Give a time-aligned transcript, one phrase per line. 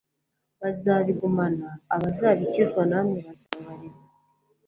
[0.61, 4.01] bazabigumana, abazabikizwa namwe bazababarirwa